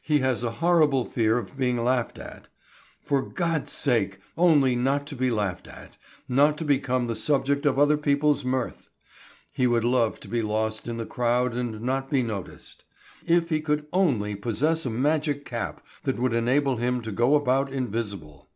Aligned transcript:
He 0.00 0.20
has 0.20 0.42
a 0.42 0.50
horrible 0.50 1.04
fear 1.04 1.36
of 1.36 1.58
being 1.58 1.76
laughed 1.84 2.18
at. 2.18 2.48
For 3.02 3.20
God's 3.20 3.70
sake! 3.72 4.18
only 4.34 4.74
not 4.74 5.06
to 5.08 5.14
be 5.14 5.30
laughed 5.30 5.68
at, 5.68 5.98
not 6.26 6.56
to 6.56 6.64
become 6.64 7.06
the 7.06 7.14
subject 7.14 7.66
of 7.66 7.78
other 7.78 7.98
people's 7.98 8.46
mirth! 8.46 8.88
He 9.52 9.66
would 9.66 9.84
love 9.84 10.20
to 10.20 10.28
be 10.28 10.40
lost 10.40 10.88
in 10.88 10.96
the 10.96 11.04
crowd 11.04 11.52
and 11.52 11.82
not 11.82 12.08
be 12.08 12.22
noticed. 12.22 12.86
If 13.26 13.50
he 13.50 13.60
could 13.60 13.84
only 13.92 14.34
possess 14.34 14.86
a 14.86 14.90
magic 14.90 15.44
cap 15.44 15.84
that 16.04 16.18
would 16.18 16.32
enable 16.32 16.76
him 16.78 17.02
to 17.02 17.12
go 17.12 17.34
about 17.34 17.70
invisible! 17.70 18.48